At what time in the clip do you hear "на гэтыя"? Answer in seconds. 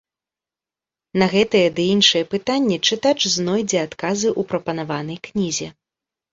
1.21-1.67